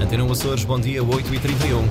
Antena 0.00 0.30
Açores, 0.30 0.64
bom 0.64 0.78
dia, 0.78 1.02
8h31. 1.02 1.82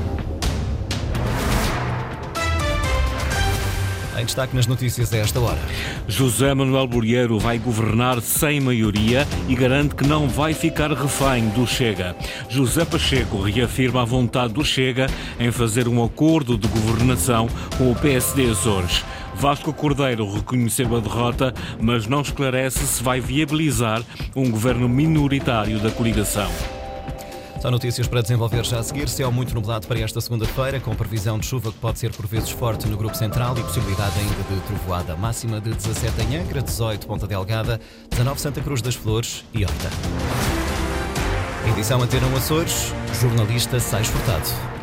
Em 4.18 4.26
destaque 4.26 4.56
nas 4.56 4.66
notícias 4.66 5.14
a 5.14 5.18
esta 5.18 5.40
hora. 5.40 5.60
José 6.08 6.54
Manuel 6.54 6.88
Bolheiro 6.88 7.38
vai 7.38 7.60
governar 7.60 8.22
sem 8.22 8.62
maioria 8.62 9.28
e 9.48 9.56
garante 9.56 9.94
que 9.94 10.08
não 10.08 10.28
vai 10.28 10.54
ficar 10.54 10.92
refém 10.92 11.50
do 11.50 11.68
Chega. 11.68 12.16
José 12.50 12.86
Pacheco 12.86 13.42
reafirma 13.42 14.02
a 14.02 14.06
vontade 14.06 14.54
do 14.54 14.64
Chega 14.64 15.08
em 15.38 15.52
fazer 15.52 15.88
um 15.88 16.04
acordo 16.04 16.58
de 16.58 16.68
governação 16.70 17.48
com 17.78 17.92
o 17.92 17.96
PSD 17.96 18.50
Açores. 18.50 19.04
Vasco 19.36 19.72
Cordeiro 19.74 20.34
reconheceu 20.34 20.96
a 20.96 21.00
derrota, 21.00 21.54
mas 21.80 22.08
não 22.08 22.22
esclarece 22.22 22.88
se 22.88 23.04
vai 23.04 23.20
viabilizar 23.20 24.02
um 24.36 24.50
governo 24.50 24.88
minoritário 24.90 25.78
da 25.80 25.92
coligação. 25.92 26.50
São 27.62 27.72
notícias 27.72 28.08
para 28.08 28.22
desenvolver 28.22 28.64
já 28.64 28.80
a 28.80 28.84
seguir. 28.84 29.10
Céu 29.10 29.32
muito 29.32 29.54
nublado 29.54 29.88
para 29.88 30.00
esta 30.00 30.22
segunda-feira, 30.22 30.80
com 30.80 30.96
previsão 30.96 31.40
de 31.40 31.46
chuva 31.46 31.72
que 31.72 31.80
pode 31.80 31.98
ser 31.98 32.12
por 32.12 32.28
vezes 32.28 32.50
forte 32.50 32.88
no 32.88 32.96
grupo 32.96 33.16
central 33.16 33.58
e 33.58 33.64
possibilidade 33.64 34.20
ainda 34.20 34.36
de 34.36 34.62
trovoada. 34.68 35.16
Máxima 35.16 35.60
de 35.60 35.74
17 35.74 36.22
em 36.22 36.38
Angra, 36.38 36.62
18 36.62 37.08
Ponta 37.08 37.26
Delgada, 37.26 37.80
19 38.12 38.40
Santa 38.40 38.62
Cruz 38.62 38.82
das 38.82 38.96
Flores 38.96 39.44
e 39.54 39.64
Horta. 39.64 39.90
Edição 41.76 42.02
Antena 42.02 42.28
Açores, 42.38 42.94
jornalista 43.20 43.80
Sais 43.80 44.08
Furtado. 44.08 44.77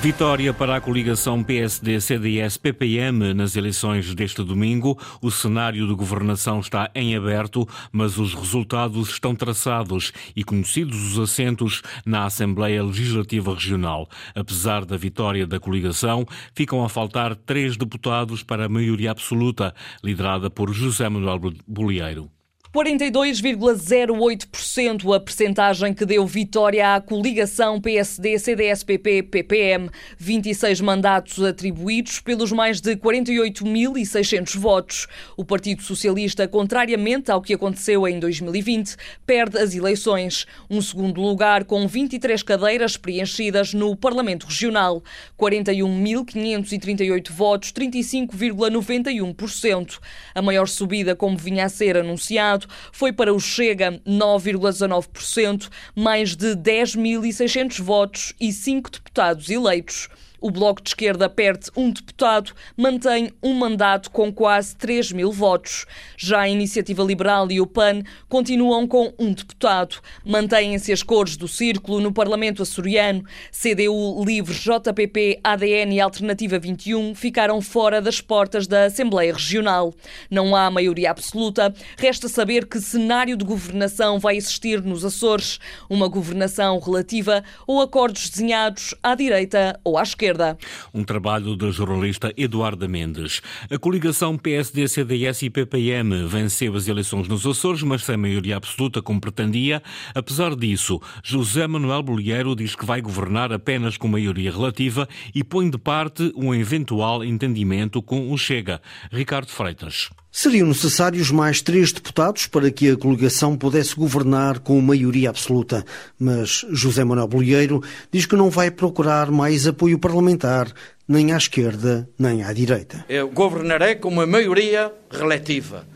Vitória 0.00 0.52
para 0.52 0.76
a 0.76 0.80
coligação 0.80 1.42
PSD-CDS-PPM 1.42 3.32
nas 3.32 3.56
eleições 3.56 4.14
deste 4.14 4.44
domingo. 4.44 4.96
O 5.22 5.30
cenário 5.30 5.88
de 5.88 5.94
governação 5.94 6.60
está 6.60 6.90
em 6.94 7.16
aberto, 7.16 7.66
mas 7.90 8.18
os 8.18 8.34
resultados 8.34 9.08
estão 9.08 9.34
traçados 9.34 10.12
e 10.36 10.44
conhecidos 10.44 11.12
os 11.12 11.18
assentos 11.18 11.82
na 12.04 12.26
Assembleia 12.26 12.84
Legislativa 12.84 13.54
Regional. 13.54 14.06
Apesar 14.34 14.84
da 14.84 14.96
vitória 14.96 15.46
da 15.46 15.58
coligação, 15.58 16.26
ficam 16.54 16.84
a 16.84 16.88
faltar 16.88 17.34
três 17.34 17.76
deputados 17.76 18.42
para 18.42 18.66
a 18.66 18.68
maioria 18.68 19.10
absoluta, 19.10 19.74
liderada 20.04 20.50
por 20.50 20.72
José 20.72 21.08
Manuel 21.08 21.40
Bolieiro. 21.66 22.35
42,08% 22.76 25.16
a 25.16 25.18
percentagem 25.18 25.94
que 25.94 26.04
deu 26.04 26.26
vitória 26.26 26.94
à 26.94 27.00
coligação 27.00 27.80
PSD-CDS-PP-PPM. 27.80 29.88
26 30.18 30.82
mandatos 30.82 31.42
atribuídos 31.42 32.20
pelos 32.20 32.52
mais 32.52 32.82
de 32.82 32.94
48.600 32.94 34.58
votos. 34.58 35.06
O 35.38 35.44
Partido 35.44 35.80
Socialista, 35.80 36.46
contrariamente 36.46 37.30
ao 37.30 37.40
que 37.40 37.54
aconteceu 37.54 38.06
em 38.06 38.20
2020, 38.20 38.94
perde 39.24 39.56
as 39.56 39.74
eleições. 39.74 40.44
Um 40.68 40.82
segundo 40.82 41.22
lugar 41.22 41.64
com 41.64 41.88
23 41.88 42.42
cadeiras 42.42 42.98
preenchidas 42.98 43.72
no 43.72 43.96
Parlamento 43.96 44.44
Regional. 44.44 45.02
41.538 45.40 47.32
votos, 47.32 47.72
35,91%. 47.72 49.98
A 50.34 50.42
maior 50.42 50.68
subida, 50.68 51.16
como 51.16 51.38
vinha 51.38 51.64
a 51.64 51.70
ser 51.70 51.96
anunciado, 51.96 52.65
foi 52.92 53.12
para 53.12 53.32
o 53.32 53.40
Chega 53.40 54.00
9,19%, 54.06 55.68
mais 55.94 56.34
de 56.36 56.54
10.600 56.56 57.80
votos 57.82 58.32
e 58.40 58.52
5 58.52 58.90
deputados 58.90 59.48
eleitos. 59.50 60.08
O 60.40 60.50
Bloco 60.50 60.82
de 60.82 60.90
Esquerda 60.90 61.28
perde 61.30 61.70
um 61.76 61.90
deputado, 61.90 62.52
mantém 62.76 63.30
um 63.42 63.54
mandato 63.54 64.10
com 64.10 64.32
quase 64.32 64.76
3 64.76 65.12
mil 65.12 65.32
votos. 65.32 65.86
Já 66.16 66.40
a 66.40 66.48
Iniciativa 66.48 67.02
Liberal 67.02 67.50
e 67.50 67.60
o 67.60 67.66
PAN 67.66 68.02
continuam 68.28 68.86
com 68.86 69.12
um 69.18 69.32
deputado. 69.32 69.96
Mantêm-se 70.24 70.92
as 70.92 71.02
cores 71.02 71.36
do 71.36 71.48
círculo 71.48 72.00
no 72.00 72.12
Parlamento 72.12 72.62
açoriano. 72.62 73.24
CDU, 73.50 74.22
Livre, 74.24 74.54
JPP, 74.54 75.40
ADN 75.42 75.94
e 75.94 76.00
Alternativa 76.00 76.58
21 76.58 77.14
ficaram 77.14 77.60
fora 77.62 78.00
das 78.02 78.20
portas 78.20 78.66
da 78.66 78.84
Assembleia 78.84 79.32
Regional. 79.32 79.94
Não 80.30 80.54
há 80.54 80.70
maioria 80.70 81.10
absoluta. 81.10 81.74
Resta 81.96 82.28
saber 82.28 82.66
que 82.66 82.80
cenário 82.80 83.36
de 83.36 83.44
governação 83.44 84.18
vai 84.18 84.36
existir 84.36 84.82
nos 84.82 85.04
Açores. 85.04 85.58
Uma 85.88 86.08
governação 86.08 86.78
relativa 86.78 87.42
ou 87.66 87.80
acordos 87.80 88.28
desenhados 88.28 88.94
à 89.02 89.14
direita 89.14 89.80
ou 89.82 89.96
à 89.96 90.02
esquerda 90.02 90.25
esquerda. 90.26 90.58
Um 90.92 91.04
trabalho 91.04 91.56
da 91.56 91.70
jornalista 91.70 92.32
Eduarda 92.36 92.88
Mendes. 92.88 93.40
A 93.70 93.78
coligação 93.78 94.36
PSD, 94.36 94.88
CDS 94.88 95.42
e 95.42 95.50
PPM 95.50 96.26
venceu 96.26 96.74
as 96.74 96.88
eleições 96.88 97.28
nos 97.28 97.46
Açores, 97.46 97.82
mas 97.82 98.04
sem 98.04 98.16
maioria 98.16 98.56
absoluta 98.56 99.00
como 99.00 99.20
pretendia. 99.20 99.82
Apesar 100.14 100.54
disso, 100.56 101.00
José 101.22 101.66
Manuel 101.66 102.02
Bolheiro 102.02 102.56
diz 102.56 102.74
que 102.74 102.84
vai 102.84 103.00
governar 103.00 103.52
apenas 103.52 103.96
com 103.96 104.08
maioria 104.08 104.50
relativa 104.50 105.08
e 105.34 105.44
põe 105.44 105.70
de 105.70 105.78
parte 105.78 106.32
um 106.34 106.54
eventual 106.54 107.24
entendimento 107.24 108.02
com 108.02 108.32
o 108.32 108.38
Chega. 108.38 108.80
Ricardo 109.10 109.48
Freitas. 109.48 110.10
Seriam 110.38 110.68
necessários 110.68 111.30
mais 111.30 111.62
três 111.62 111.92
deputados 111.92 112.46
para 112.46 112.70
que 112.70 112.90
a 112.90 112.96
coligação 112.98 113.56
pudesse 113.56 113.96
governar 113.96 114.58
com 114.58 114.78
maioria 114.82 115.30
absoluta, 115.30 115.82
mas 116.18 116.62
José 116.72 117.02
Manuel 117.04 117.26
Bolheiro 117.26 117.82
diz 118.12 118.26
que 118.26 118.36
não 118.36 118.50
vai 118.50 118.70
procurar 118.70 119.30
mais 119.30 119.66
apoio 119.66 119.98
parlamentar, 119.98 120.70
nem 121.08 121.32
à 121.32 121.38
esquerda, 121.38 122.06
nem 122.18 122.44
à 122.44 122.52
direita. 122.52 123.02
Eu 123.08 123.30
governarei 123.30 123.94
com 123.94 124.10
uma 124.10 124.26
maioria 124.26 124.92
relativa. 125.10 125.86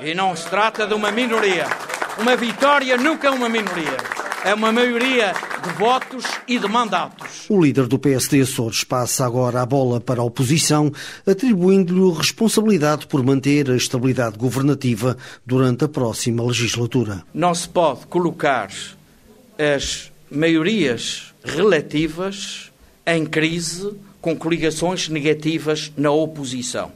E 0.00 0.14
não 0.14 0.36
se 0.36 0.48
trata 0.48 0.86
de 0.86 0.94
uma 0.94 1.10
minoria. 1.10 1.66
Uma 2.20 2.36
vitória 2.36 2.96
nunca 2.96 3.26
é 3.26 3.30
uma 3.32 3.48
minoria 3.48 3.96
é 4.44 4.54
uma 4.54 4.70
maioria 4.70 5.32
de 5.62 5.72
votos 5.74 6.24
e 6.46 6.58
de 6.58 6.68
mandatos. 6.68 7.46
O 7.48 7.60
líder 7.60 7.86
do 7.86 7.98
PSD 7.98 8.42
Açores 8.42 8.84
passa 8.84 9.26
agora 9.26 9.60
a 9.60 9.66
bola 9.66 10.00
para 10.00 10.20
a 10.20 10.24
oposição, 10.24 10.92
atribuindo-lhe 11.26 12.16
responsabilidade 12.16 13.06
por 13.06 13.22
manter 13.22 13.70
a 13.70 13.76
estabilidade 13.76 14.38
governativa 14.38 15.16
durante 15.44 15.84
a 15.84 15.88
próxima 15.88 16.44
legislatura. 16.44 17.24
Não 17.34 17.54
se 17.54 17.68
pode 17.68 18.06
colocar 18.06 18.70
as 19.58 20.12
maiorias 20.30 21.34
relativas 21.44 22.70
em 23.06 23.26
crise 23.26 23.92
com 24.20 24.36
coligações 24.36 25.08
negativas 25.08 25.92
na 25.96 26.10
oposição. 26.10 26.92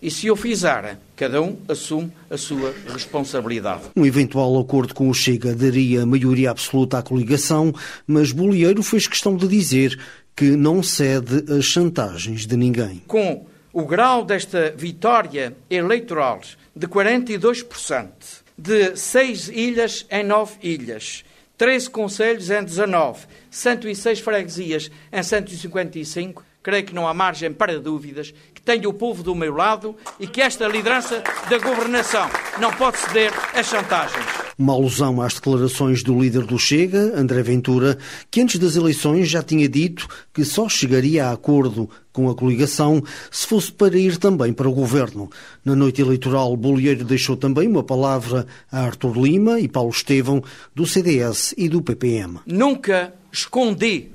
E 0.00 0.10
se 0.10 0.30
o 0.30 0.36
fizer, 0.36 0.98
cada 1.16 1.40
um 1.40 1.56
assume 1.68 2.12
a 2.28 2.36
sua 2.36 2.74
responsabilidade. 2.88 3.84
Um 3.96 4.04
eventual 4.04 4.58
acordo 4.60 4.94
com 4.94 5.08
o 5.08 5.14
Chega 5.14 5.54
daria 5.54 6.04
maioria 6.04 6.50
absoluta 6.50 6.98
à 6.98 7.02
coligação, 7.02 7.72
mas 8.06 8.30
Bolieiro 8.30 8.82
fez 8.82 9.06
questão 9.06 9.36
de 9.36 9.48
dizer 9.48 9.98
que 10.36 10.54
não 10.54 10.82
cede 10.82 11.50
às 11.50 11.64
chantagens 11.64 12.46
de 12.46 12.56
ninguém. 12.56 13.02
Com 13.06 13.46
o 13.72 13.86
grau 13.86 14.22
desta 14.22 14.70
vitória 14.76 15.56
eleitoral 15.70 16.40
de 16.74 16.86
42%, 16.86 18.08
de 18.56 18.96
6 18.96 19.48
ilhas 19.48 20.06
em 20.10 20.22
9 20.22 20.56
ilhas, 20.62 21.24
13 21.56 21.88
conselhos 21.88 22.50
em 22.50 22.62
19, 22.62 23.26
106 23.50 24.20
freguesias 24.20 24.90
em 25.10 25.22
155, 25.22 26.44
creio 26.62 26.84
que 26.84 26.94
não 26.94 27.08
há 27.08 27.14
margem 27.14 27.50
para 27.52 27.80
dúvidas 27.80 28.34
tenho 28.66 28.90
o 28.90 28.92
povo 28.92 29.22
do 29.22 29.32
meu 29.32 29.54
lado 29.54 29.94
e 30.18 30.26
que 30.26 30.42
esta 30.42 30.66
liderança 30.66 31.22
da 31.48 31.56
governação 31.56 32.28
não 32.60 32.72
pode 32.72 32.98
ceder 32.98 33.32
a 33.54 33.62
chantagens. 33.62 34.26
Uma 34.58 34.72
alusão 34.72 35.22
às 35.22 35.34
declarações 35.34 36.02
do 36.02 36.18
líder 36.20 36.44
do 36.44 36.58
Chega, 36.58 37.12
André 37.14 37.42
Ventura, 37.42 37.96
que 38.28 38.40
antes 38.40 38.58
das 38.58 38.74
eleições 38.74 39.28
já 39.28 39.40
tinha 39.40 39.68
dito 39.68 40.08
que 40.34 40.44
só 40.44 40.68
chegaria 40.68 41.26
a 41.26 41.32
acordo 41.32 41.88
com 42.12 42.28
a 42.28 42.34
coligação 42.34 43.02
se 43.30 43.46
fosse 43.46 43.70
para 43.70 43.96
ir 43.96 44.16
também 44.16 44.52
para 44.52 44.68
o 44.68 44.72
governo. 44.72 45.30
Na 45.64 45.76
noite 45.76 46.00
eleitoral, 46.00 46.56
Bolieiro 46.56 47.04
deixou 47.04 47.36
também 47.36 47.68
uma 47.68 47.84
palavra 47.84 48.46
a 48.72 48.80
Artur 48.80 49.16
Lima 49.16 49.60
e 49.60 49.68
Paulo 49.68 49.90
Estevão, 49.90 50.42
do 50.74 50.86
CDS 50.86 51.54
e 51.56 51.68
do 51.68 51.82
PPM. 51.82 52.40
Nunca 52.46 53.14
escondi 53.30 54.08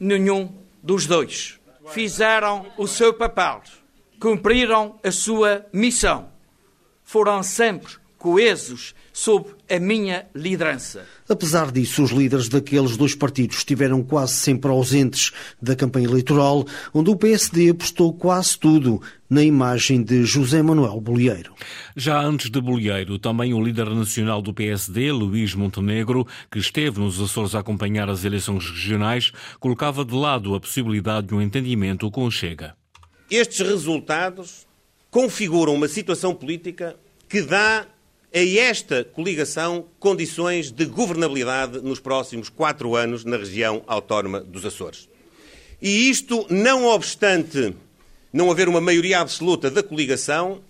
nenhum 0.00 0.48
dos 0.82 1.04
dois. 1.06 1.58
Fizeram 1.90 2.66
o 2.78 2.86
seu 2.86 3.12
papel 3.12 3.62
cumpriram 4.18 4.98
a 5.02 5.10
sua 5.10 5.66
missão. 5.72 6.28
Foram 7.04 7.42
sempre 7.42 7.94
coesos 8.18 8.94
sob 9.12 9.50
a 9.70 9.78
minha 9.78 10.26
liderança. 10.34 11.06
Apesar 11.28 11.70
disso, 11.70 12.02
os 12.02 12.10
líderes 12.10 12.48
daqueles 12.48 12.96
dois 12.96 13.14
partidos 13.14 13.58
estiveram 13.58 14.02
quase 14.02 14.34
sempre 14.34 14.70
ausentes 14.70 15.32
da 15.62 15.76
campanha 15.76 16.06
eleitoral, 16.06 16.64
onde 16.92 17.10
o 17.10 17.16
PSD 17.16 17.70
apostou 17.70 18.12
quase 18.12 18.58
tudo 18.58 19.00
na 19.30 19.42
imagem 19.42 20.02
de 20.02 20.24
José 20.24 20.62
Manuel 20.62 21.00
Bolieiro. 21.00 21.52
Já 21.96 22.20
antes 22.20 22.50
de 22.50 22.60
Bolieiro, 22.60 23.18
também 23.18 23.54
o 23.54 23.62
líder 23.62 23.90
nacional 23.90 24.42
do 24.42 24.54
PSD, 24.54 25.12
Luís 25.12 25.54
Montenegro, 25.54 26.26
que 26.50 26.58
esteve 26.58 26.98
nos 27.00 27.20
Açores 27.20 27.54
a 27.54 27.60
acompanhar 27.60 28.08
as 28.08 28.24
eleições 28.24 28.68
regionais, 28.68 29.32
colocava 29.60 30.04
de 30.04 30.14
lado 30.14 30.54
a 30.54 30.60
possibilidade 30.60 31.28
de 31.28 31.34
um 31.34 31.42
entendimento 31.42 32.10
com 32.10 32.24
o 32.24 32.30
Chega. 32.30 32.74
Estes 33.30 33.60
resultados 33.60 34.66
configuram 35.10 35.74
uma 35.74 35.88
situação 35.88 36.34
política 36.34 36.96
que 37.28 37.42
dá 37.42 37.86
a 38.34 38.38
esta 38.38 39.04
coligação 39.04 39.86
condições 39.98 40.70
de 40.70 40.84
governabilidade 40.84 41.80
nos 41.80 42.00
próximos 42.00 42.48
quatro 42.48 42.94
anos 42.94 43.24
na 43.24 43.36
região 43.36 43.82
autónoma 43.86 44.40
dos 44.40 44.64
Açores. 44.64 45.08
E 45.80 46.08
isto, 46.10 46.46
não 46.50 46.86
obstante 46.86 47.74
não 48.32 48.50
haver 48.50 48.68
uma 48.68 48.80
maioria 48.80 49.20
absoluta 49.20 49.70
da 49.70 49.82
coligação, 49.82 50.60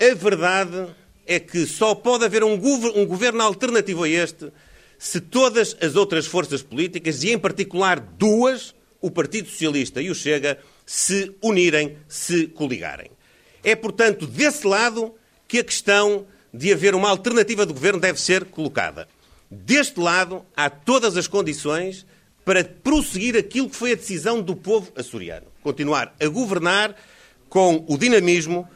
a 0.00 0.14
verdade 0.14 0.86
é 1.26 1.38
que 1.38 1.66
só 1.66 1.94
pode 1.94 2.24
haver 2.24 2.44
um, 2.44 2.56
governo 3.06 3.42
alternativo 3.42 4.04
a 4.04 4.08
este 4.08 4.50
se 4.98 5.20
todas 5.20 5.76
as 5.80 5.96
outras 5.96 6.26
forças 6.26 6.62
políticas, 6.62 7.22
e 7.22 7.32
em 7.32 7.38
particular 7.38 8.00
duas, 8.00 8.74
o 9.00 9.10
Partido 9.10 9.48
Socialista 9.48 10.00
e 10.00 10.10
o 10.10 10.14
Chega, 10.14 10.58
se 10.84 11.34
unirem, 11.42 11.96
se 12.08 12.46
coligarem. 12.48 13.10
É, 13.62 13.74
portanto, 13.74 14.26
desse 14.26 14.66
lado 14.66 15.14
que 15.48 15.58
a 15.58 15.64
questão 15.64 16.26
de 16.52 16.72
haver 16.72 16.94
uma 16.94 17.08
alternativa 17.08 17.66
de 17.66 17.72
governo 17.72 17.98
deve 17.98 18.20
ser 18.20 18.44
colocada. 18.44 19.08
Deste 19.50 19.98
lado, 19.98 20.44
há 20.56 20.68
todas 20.68 21.16
as 21.16 21.26
condições 21.26 22.06
para 22.44 22.62
prosseguir 22.64 23.36
aquilo 23.36 23.70
que 23.70 23.76
foi 23.76 23.92
a 23.92 23.96
decisão 23.96 24.40
do 24.40 24.54
povo 24.54 24.92
açoriano. 24.94 25.46
Continuar 25.62 26.14
a 26.20 26.26
governar 26.26 26.94
com 27.48 27.84
o 27.88 27.96
dinamismo, 27.96 28.68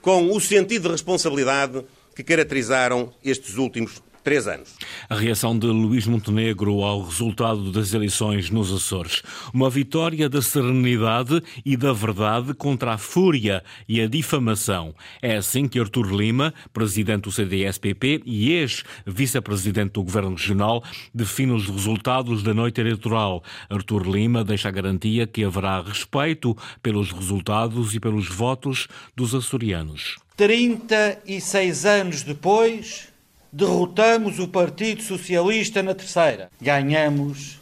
com 0.00 0.30
o 0.30 0.40
sentido 0.40 0.84
de 0.84 0.92
responsabilidade 0.92 1.84
que 2.14 2.22
caracterizaram 2.22 3.12
estes 3.24 3.56
últimos 3.56 4.02
três 4.26 4.48
anos. 4.48 4.74
A 5.08 5.14
reação 5.14 5.56
de 5.56 5.68
Luís 5.68 6.04
Montenegro 6.04 6.82
ao 6.82 7.04
resultado 7.04 7.70
das 7.70 7.94
eleições 7.94 8.50
nos 8.50 8.72
Açores. 8.72 9.22
Uma 9.54 9.70
vitória 9.70 10.28
da 10.28 10.42
serenidade 10.42 11.40
e 11.64 11.76
da 11.76 11.92
verdade 11.92 12.52
contra 12.52 12.94
a 12.94 12.98
fúria 12.98 13.62
e 13.88 14.00
a 14.00 14.08
difamação. 14.08 14.92
É 15.22 15.36
assim 15.36 15.68
que 15.68 15.78
Artur 15.78 16.12
Lima, 16.12 16.52
presidente 16.72 17.22
do 17.22 17.30
CDS-PP 17.30 18.22
e 18.26 18.50
ex-vice-presidente 18.50 19.92
do 19.92 20.02
Governo 20.02 20.30
Regional, 20.30 20.82
define 21.14 21.52
os 21.52 21.68
resultados 21.68 22.42
da 22.42 22.52
noite 22.52 22.80
eleitoral. 22.80 23.44
Artur 23.70 24.02
Lima 24.10 24.42
deixa 24.42 24.66
a 24.66 24.72
garantia 24.72 25.24
que 25.28 25.44
haverá 25.44 25.80
respeito 25.80 26.56
pelos 26.82 27.12
resultados 27.12 27.94
e 27.94 28.00
pelos 28.00 28.26
votos 28.26 28.88
dos 29.14 29.36
açorianos. 29.36 30.16
36 30.36 31.86
anos 31.86 32.22
depois, 32.24 33.14
derrotamos 33.52 34.38
o 34.38 34.48
Partido 34.48 35.02
Socialista 35.02 35.82
na 35.82 35.94
terceira. 35.94 36.50
Ganhamos 36.60 37.58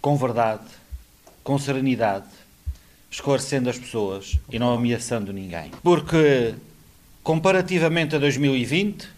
com 0.00 0.16
verdade, 0.16 0.64
com 1.42 1.58
serenidade, 1.58 2.26
esclarecendo 3.10 3.68
as 3.68 3.78
pessoas 3.78 4.38
e 4.50 4.58
não 4.58 4.72
ameaçando 4.72 5.32
ninguém. 5.32 5.70
Porque, 5.82 6.54
comparativamente 7.22 8.14
a 8.14 8.18
2020, 8.18 9.08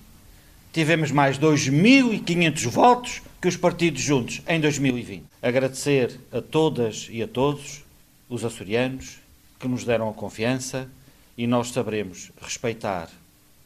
tivemos 0.73 1.11
mais 1.11 1.39
2.500 1.39 2.69
votos 2.69 3.23
que 3.41 3.49
os 3.49 3.57
partidos 3.57 4.01
juntos 4.01 4.43
em 4.47 4.61
2020. 4.61 5.25
Agradecer 5.43 6.19
a 6.33 6.41
todas 6.41 7.09
e 7.11 7.23
a 7.23 7.29
todos 7.29 7.85
os 8.29 8.45
açorianos 8.45 9.19
que 9.59 9.69
nos 9.69 9.85
deram 9.85 10.09
a 10.09 10.15
confiança 10.15 10.89
e 11.37 11.47
nós 11.47 11.71
saberemos 11.71 12.31
respeitar 12.41 13.09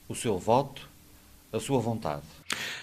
o 0.08 0.14
seu 0.14 0.38
voto 0.38 0.88
a 1.52 1.58
sua 1.58 1.81
vontade. 1.81 2.22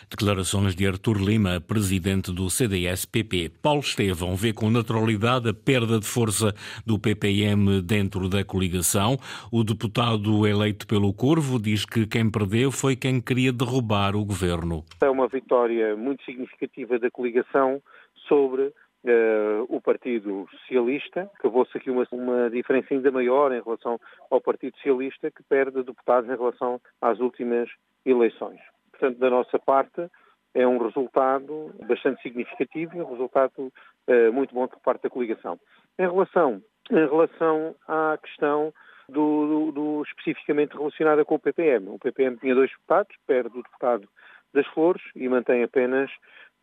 Declarações 0.09 0.75
de 0.75 0.87
Artur 0.87 1.17
Lima, 1.17 1.61
presidente 1.61 2.31
do 2.31 2.49
CDS-PP. 2.49 3.51
Paulo 3.61 3.81
Estevão 3.81 4.35
vê 4.35 4.51
com 4.53 4.69
naturalidade 4.69 5.49
a 5.49 5.53
perda 5.53 5.99
de 5.99 6.05
força 6.05 6.53
do 6.85 6.97
PPM 6.97 7.81
dentro 7.81 8.27
da 8.27 8.43
coligação. 8.43 9.17
O 9.51 9.63
deputado 9.63 10.47
eleito 10.47 10.87
pelo 10.87 11.13
Corvo 11.13 11.59
diz 11.59 11.85
que 11.85 12.07
quem 12.07 12.29
perdeu 12.29 12.71
foi 12.71 12.95
quem 12.95 13.21
queria 13.21 13.53
derrubar 13.53 14.15
o 14.15 14.25
governo. 14.25 14.83
É 15.01 15.09
uma 15.09 15.27
vitória 15.27 15.95
muito 15.95 16.23
significativa 16.23 16.97
da 16.97 17.11
coligação 17.11 17.81
sobre 18.27 18.71
Uh, 19.01 19.63
o 19.69 19.79
Partido 19.79 20.45
Socialista, 20.51 21.31
que 21.39 21.49
se 21.71 21.77
aqui 21.77 21.89
uma, 21.89 22.05
uma 22.11 22.49
diferença 22.49 22.93
ainda 22.93 23.09
maior 23.09 23.53
em 23.53 23.61
relação 23.61 23.97
ao 24.29 24.41
Partido 24.41 24.75
Socialista, 24.75 25.31
que 25.31 25.41
perde 25.43 25.81
deputados 25.83 26.29
em 26.29 26.35
relação 26.35 26.81
às 27.01 27.17
últimas 27.19 27.69
eleições. 28.05 28.59
Portanto, 28.91 29.17
da 29.17 29.29
nossa 29.29 29.57
parte, 29.57 30.09
é 30.53 30.67
um 30.67 30.77
resultado 30.79 31.73
bastante 31.87 32.21
significativo 32.21 32.97
e 32.97 33.01
um 33.01 33.09
resultado 33.09 33.71
uh, 34.07 34.33
muito 34.33 34.53
bom 34.53 34.67
por 34.67 34.81
parte 34.81 35.03
da 35.03 35.09
coligação. 35.09 35.57
Em 35.97 36.05
relação, 36.05 36.61
em 36.91 37.07
relação 37.07 37.75
à 37.87 38.17
questão 38.21 38.73
do, 39.09 39.47
do, 39.47 39.71
do, 39.71 40.03
especificamente 40.03 40.75
relacionada 40.75 41.25
com 41.25 41.35
o 41.35 41.39
PPM. 41.39 41.89
O 41.89 41.99
PPM 41.99 42.37
tinha 42.37 42.55
dois 42.55 42.69
deputados, 42.69 43.15
perde 43.25 43.57
o 43.57 43.63
deputado 43.63 44.07
das 44.53 44.67
Flores 44.67 45.01
e 45.15 45.27
mantém 45.27 45.63
apenas 45.63 46.11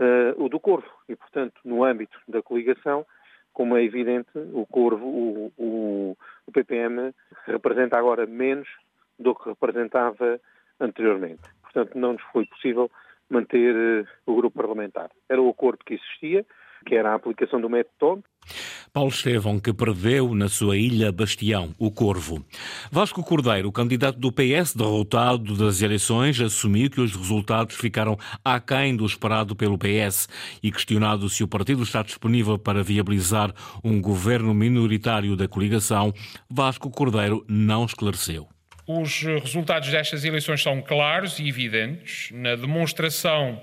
uh, 0.00 0.43
o 0.43 0.48
do 0.48 0.60
Corvo. 0.60 0.88
E, 1.08 1.16
portanto, 1.16 1.60
no 1.64 1.84
âmbito 1.84 2.19
da 2.28 2.43
coligação, 2.43 3.06
como 3.52 3.76
é 3.76 3.82
evidente, 3.82 4.31
o 4.34 4.66
Corvo, 4.66 5.06
o, 5.06 5.52
o, 5.56 6.16
o 6.46 6.52
PPM, 6.52 7.14
representa 7.46 7.98
agora 7.98 8.26
menos 8.26 8.69
do 9.19 9.34
que 9.34 9.48
representava 9.48 10.40
anteriormente. 10.78 11.43
Portanto, 11.62 11.98
não 11.98 12.14
nos 12.14 12.22
foi 12.32 12.46
possível 12.46 12.90
manter 13.31 13.75
uh, 13.75 14.06
o 14.26 14.37
grupo 14.37 14.58
parlamentar. 14.58 15.10
Era 15.28 15.40
o 15.40 15.48
acordo 15.48 15.84
que 15.84 15.94
existia, 15.94 16.44
que 16.87 16.94
era 16.94 17.11
a 17.11 17.15
aplicação 17.17 17.61
do 17.61 17.69
método 17.69 18.23
Paulo 18.93 19.11
Estevão, 19.11 19.61
que 19.61 19.75
perdeu 19.75 20.35
na 20.35 20.49
sua 20.49 20.77
ilha 20.77 21.12
Bastião, 21.12 21.75
o 21.79 21.91
Corvo. 21.91 22.43
Vasco 22.91 23.23
Cordeiro, 23.23 23.71
candidato 23.71 24.19
do 24.19 24.33
PS 24.33 24.75
derrotado 24.75 25.55
das 25.56 25.83
eleições, 25.83 26.41
assumiu 26.41 26.88
que 26.88 27.00
os 27.00 27.15
resultados 27.15 27.77
ficaram 27.77 28.17
aquém 28.43 28.97
do 28.97 29.05
esperado 29.05 29.55
pelo 29.55 29.77
PS 29.77 30.29
e 30.62 30.73
questionado 30.73 31.29
se 31.29 31.44
o 31.44 31.49
partido 31.49 31.83
está 31.83 32.03
disponível 32.03 32.59
para 32.59 32.83
viabilizar 32.83 33.53
um 33.85 34.00
governo 34.00 34.55
minoritário 34.55 35.37
da 35.37 35.47
coligação, 35.47 36.15
Vasco 36.49 36.91
Cordeiro 36.91 37.44
não 37.49 37.85
esclareceu. 37.85 38.49
Os 38.87 39.21
resultados 39.21 39.91
destas 39.91 40.25
eleições 40.25 40.62
são 40.62 40.81
claros 40.81 41.41
e 41.41 41.49
evidentes 41.49 42.31
na 42.33 42.55
demonstração 42.55 43.61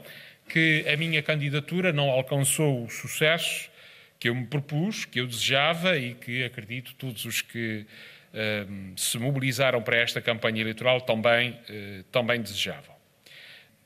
que 0.48 0.86
a 0.88 0.96
minha 0.98 1.22
candidatura 1.22 1.92
não 1.92 2.10
alcançou 2.10 2.86
o 2.86 2.90
sucesso 2.90 3.72
que 4.20 4.30
eu 4.30 4.36
me 4.36 4.46
propus, 4.46 5.04
que 5.04 5.20
eu 5.20 5.28
desejava 5.28 5.98
e 5.98 6.14
que 6.14 6.44
acredito 6.46 6.96
todos 6.96 7.26
os 7.26 7.42
que 7.42 7.86
uh, 8.34 9.00
se 9.00 9.18
mobilizaram 9.18 9.82
para 9.82 9.98
esta 9.98 10.22
campanha 10.22 10.62
eleitoral 10.62 11.02
também, 11.02 11.52
uh, 11.52 12.04
também 12.12 12.42
desejavam. 12.42 12.96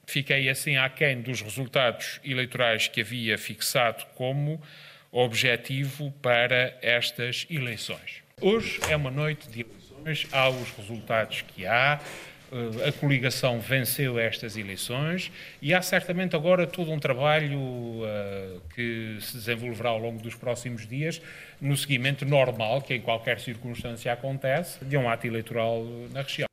Fiquei 0.05 0.47
assim 0.47 0.77
aquém 0.77 1.21
dos 1.21 1.41
resultados 1.41 2.21
eleitorais 2.23 2.87
que 2.87 3.01
havia 3.01 3.37
fixado 3.37 4.05
como 4.15 4.61
objetivo 5.11 6.11
para 6.21 6.77
estas 6.81 7.47
eleições. 7.49 8.21
Hoje 8.39 8.79
é 8.89 8.95
uma 8.95 9.09
noite 9.09 9.49
de 9.49 9.61
eleições, 9.61 10.27
há 10.31 10.49
os 10.49 10.69
resultados 10.77 11.41
que 11.41 11.65
há, 11.65 11.99
a 12.87 12.91
coligação 12.93 13.59
venceu 13.59 14.17
estas 14.17 14.55
eleições 14.55 15.31
e 15.61 15.73
há 15.73 15.81
certamente 15.81 16.35
agora 16.35 16.65
todo 16.65 16.91
um 16.91 16.99
trabalho 16.99 17.59
uh, 17.59 18.61
que 18.73 19.17
se 19.19 19.33
desenvolverá 19.33 19.89
ao 19.89 19.99
longo 19.99 20.21
dos 20.21 20.35
próximos 20.35 20.87
dias 20.87 21.21
no 21.59 21.75
seguimento 21.75 22.25
normal, 22.25 22.81
que 22.81 22.93
em 22.93 23.01
qualquer 23.01 23.39
circunstância 23.39 24.13
acontece, 24.13 24.83
de 24.85 24.95
um 24.95 25.09
ato 25.09 25.27
eleitoral 25.27 25.83
na 26.13 26.21
região. 26.21 26.46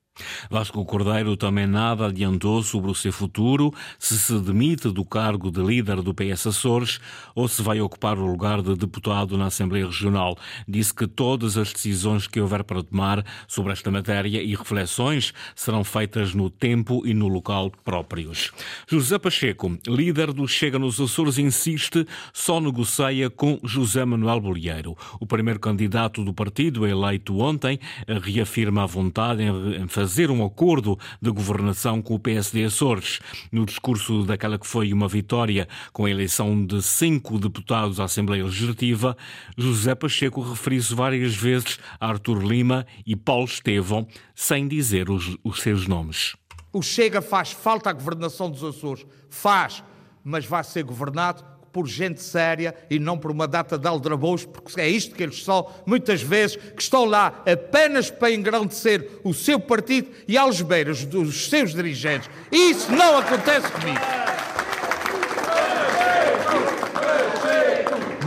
Vasco 0.48 0.84
Cordeiro 0.84 1.36
também 1.36 1.66
nada 1.66 2.06
adiantou 2.06 2.62
sobre 2.62 2.90
o 2.90 2.94
seu 2.94 3.12
futuro, 3.12 3.74
se 3.98 4.16
se 4.16 4.38
demite 4.38 4.88
do 4.90 5.04
cargo 5.04 5.50
de 5.50 5.60
líder 5.60 6.02
do 6.02 6.14
PS 6.14 6.46
Açores 6.46 7.00
ou 7.34 7.48
se 7.48 7.60
vai 7.62 7.80
ocupar 7.80 8.18
o 8.18 8.26
lugar 8.26 8.62
de 8.62 8.76
deputado 8.76 9.36
na 9.36 9.46
Assembleia 9.46 9.86
Regional. 9.86 10.38
Disse 10.68 10.94
que 10.94 11.06
todas 11.06 11.56
as 11.56 11.72
decisões 11.72 12.28
que 12.28 12.40
houver 12.40 12.62
para 12.62 12.82
tomar 12.82 13.24
sobre 13.48 13.72
esta 13.72 13.90
matéria 13.90 14.40
e 14.40 14.54
reflexões 14.54 15.32
serão 15.54 15.82
feitas 15.82 16.32
no 16.32 16.48
tempo 16.48 17.04
e 17.04 17.12
no 17.12 17.26
local 17.26 17.72
próprios. 17.84 18.52
José 18.88 19.18
Pacheco, 19.18 19.76
líder 19.86 20.32
do 20.32 20.46
Chega 20.46 20.78
nos 20.78 21.00
Açores, 21.00 21.38
insiste 21.38 22.06
só 22.32 22.60
negocia 22.60 23.28
com 23.30 23.58
José 23.64 24.04
Manuel 24.04 24.40
Bolieiro. 24.40 24.96
O 25.18 25.26
primeiro 25.26 25.58
candidato 25.58 26.24
do 26.24 26.32
partido, 26.32 26.86
eleito 26.86 27.38
ontem, 27.38 27.80
reafirma 28.22 28.84
a 28.84 28.86
vontade 28.86 29.42
em 29.42 29.88
fazer 29.88 30.03
um 30.30 30.44
acordo 30.44 30.98
de 31.20 31.30
governação 31.30 32.00
com 32.00 32.14
o 32.14 32.18
PSD 32.18 32.64
Açores. 32.64 33.20
No 33.50 33.64
discurso 33.64 34.24
daquela 34.24 34.58
que 34.58 34.66
foi 34.66 34.92
uma 34.92 35.08
vitória 35.08 35.68
com 35.92 36.04
a 36.04 36.10
eleição 36.10 36.64
de 36.64 36.82
cinco 36.82 37.38
deputados 37.38 38.00
à 38.00 38.04
Assembleia 38.04 38.44
Legislativa, 38.44 39.16
José 39.56 39.94
Pacheco 39.94 40.40
referiu-se 40.40 40.94
várias 40.94 41.34
vezes 41.34 41.78
a 42.00 42.08
Artur 42.08 42.42
Lima 42.42 42.86
e 43.06 43.16
Paulo 43.16 43.44
Estevão, 43.44 44.06
sem 44.34 44.66
dizer 44.68 45.10
os, 45.10 45.36
os 45.42 45.60
seus 45.60 45.86
nomes. 45.86 46.34
O 46.72 46.82
Chega 46.82 47.22
faz 47.22 47.52
falta 47.52 47.90
à 47.90 47.92
governação 47.92 48.50
dos 48.50 48.64
Açores. 48.64 49.06
Faz, 49.30 49.82
mas 50.24 50.44
vai 50.44 50.64
ser 50.64 50.82
governado 50.82 51.53
por 51.74 51.88
gente 51.88 52.22
séria 52.22 52.72
e 52.88 53.00
não 53.00 53.18
por 53.18 53.32
uma 53.32 53.48
data 53.48 53.76
de 53.76 53.88
aldrabouços, 53.88 54.46
porque 54.46 54.80
é 54.80 54.88
isto 54.88 55.12
que 55.12 55.24
eles 55.24 55.42
são, 55.42 55.68
muitas 55.84 56.22
vezes, 56.22 56.54
que 56.54 56.80
estão 56.80 57.04
lá 57.04 57.42
apenas 57.44 58.12
para 58.12 58.30
engrandecer 58.30 59.18
o 59.24 59.34
seu 59.34 59.58
partido 59.58 60.08
e 60.28 60.38
aos 60.38 60.62
beiras 60.62 61.04
dos 61.04 61.50
seus 61.50 61.74
dirigentes. 61.74 62.30
Isso 62.52 62.92
não 62.92 63.18
acontece 63.18 63.66
comigo. 63.72 63.98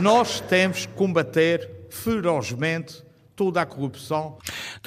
Nós 0.02 0.40
temos 0.40 0.84
que 0.84 0.92
combater 0.92 1.70
ferozmente 1.88 3.02
toda 3.34 3.62
a 3.62 3.66
corrupção. 3.66 4.36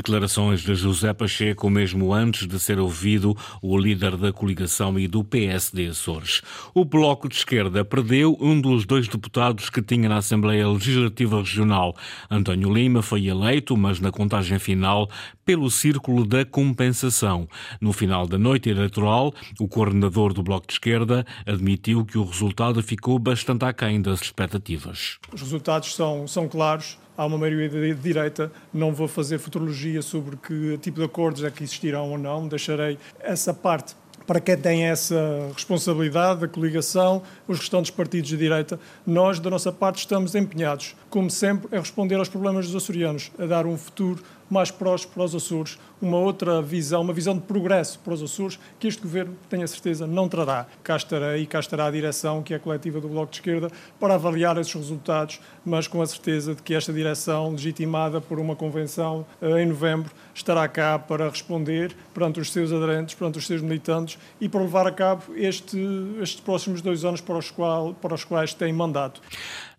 Declarações 0.01 0.62
de 0.62 0.74
José 0.74 1.13
Pacheco, 1.13 1.70
mesmo 1.70 2.12
antes 2.12 2.48
de 2.48 2.60
ser 2.60 2.79
ouvido 2.79 3.38
o 3.62 3.77
líder 3.77 4.17
da 4.17 4.34
coligação 4.34 4.98
e 4.98 5.08
do 5.08 5.24
PSD 5.24 5.89
Açores. 5.89 6.41
O 6.74 6.84
Bloco 6.84 7.29
de 7.29 7.36
Esquerda 7.36 7.86
perdeu 7.86 8.36
um 8.41 8.60
dos 8.60 8.84
dois 8.84 9.08
deputados 9.08 9.70
que 9.70 9.79
tinha 9.79 10.10
na 10.10 10.17
Assembleia 10.17 10.67
Legislativa 10.67 11.38
Regional. 11.38 11.96
António 12.31 12.74
Lima 12.74 13.03
foi 13.03 13.27
eleito, 13.27 13.77
mas 13.77 14.00
na 14.00 14.12
contagem 14.12 14.58
final, 14.58 15.08
pelo 15.46 15.70
Círculo 15.70 16.25
da 16.25 16.43
Compensação. 16.43 17.48
No 17.79 17.93
final 17.93 18.25
da 18.25 18.39
noite 18.39 18.72
eleitoral, 18.72 19.31
o 19.60 19.67
coordenador 19.67 20.34
do 20.34 20.41
Bloco 20.41 20.65
de 20.65 20.74
Esquerda 20.74 21.24
admitiu 21.46 22.03
que 22.03 22.17
o 22.17 22.25
resultado 22.25 22.81
ficou 22.81 23.20
bastante 23.20 23.65
aquém 23.65 24.01
das 24.01 24.20
expectativas. 24.20 25.20
Os 25.31 25.41
resultados 25.41 25.93
são, 25.93 26.27
são 26.27 26.48
claros 26.48 26.98
há 27.22 27.25
uma 27.25 27.38
maioria 27.38 27.70
de 27.70 27.94
direita. 27.94 28.51
Não 28.74 28.92
vou 28.92 29.08
fazer 29.08 29.38
futurologia 29.38 30.01
sobre 30.01 30.36
que 30.38 30.78
tipo 30.80 31.00
de 31.00 31.06
acordos 31.06 31.44
é 31.44 31.51
que 31.51 31.63
existirão 31.63 32.10
ou 32.10 32.18
não, 32.18 32.48
deixarei 32.48 32.98
essa 33.20 33.54
parte 33.54 33.96
para 34.25 34.40
quem 34.40 34.56
tem 34.56 34.84
essa 34.84 35.51
responsabilidade 35.54 36.42
da 36.42 36.48
coligação, 36.48 37.22
os 37.48 37.60
restantes 37.60 37.92
partidos 37.92 38.30
de 38.30 38.38
direita. 38.38 38.80
Nós, 39.06 39.40
da 39.40 39.50
nossa 39.50 39.72
parte, 39.72 40.00
estamos 40.00 40.36
empenhados, 40.36 40.96
como 41.10 41.30
sempre, 41.30 41.75
a 41.75 41.80
responder 41.80 42.16
aos 42.16 42.30
problemas 42.30 42.68
dos 42.68 42.75
açorianos, 42.75 43.32
a 43.38 43.46
dar 43.46 43.66
um 43.66 43.78
futuro 43.78 44.24
mais 44.51 44.70
próspero 44.70 45.13
para 45.13 45.24
os 45.24 45.36
Açores, 45.36 45.79
uma 46.01 46.17
outra 46.17 46.62
visão, 46.62 47.01
uma 47.01 47.13
visão 47.13 47.34
de 47.34 47.41
progresso 47.41 47.98
para 48.00 48.13
os 48.13 48.22
Açores, 48.22 48.60
que 48.79 48.88
este 48.88 49.01
governo, 49.01 49.36
tenho 49.50 49.63
a 49.63 49.67
certeza, 49.67 50.05
não 50.05 50.27
trará. 50.27 50.67
Cá 50.84 50.98
estará 50.98 51.38
e 51.38 51.46
cá 51.46 51.60
estará 51.60 51.86
a 51.86 51.91
direção, 51.91 52.43
que 52.43 52.53
é 52.53 52.58
a 52.58 52.60
coletiva 52.60 53.00
do 53.00 53.08
Bloco 53.08 53.31
de 53.31 53.38
Esquerda, 53.38 53.70
para 54.00 54.15
avaliar 54.15 54.58
esses 54.58 54.74
resultados, 54.74 55.39
mas 55.63 55.88
com 55.88 56.01
a 56.01 56.05
certeza 56.05 56.53
de 56.53 56.62
que 56.62 56.74
esta 56.74 56.91
direção, 56.91 57.51
legitimada 57.51 58.20
por 58.20 58.39
uma 58.39 58.55
convenção 58.55 59.25
eh, 59.41 59.62
em 59.62 59.65
novembro, 59.65 60.12
estará 60.34 60.67
cá 60.67 61.00
para 61.00 61.29
responder 61.29 61.96
perante 62.13 62.39
os 62.39 62.51
seus 62.51 62.72
aderentes, 62.72 63.15
perante 63.15 63.38
os 63.38 63.48
seus 63.48 63.62
militantes 63.62 64.17
e 64.39 64.50
para 64.50 64.62
levar 64.62 64.88
a 64.88 64.91
cabo 64.91 65.24
este, 65.36 65.77
estes 66.22 66.41
próximos 66.41 66.81
dois 66.81 67.05
anos 67.05 67.22
para 67.22 67.38
os, 67.38 67.51
qual, 67.51 67.93
para 67.93 68.13
os 68.13 68.24
quais 68.24 68.53
tem 68.53 68.74
mandato. 68.74 69.22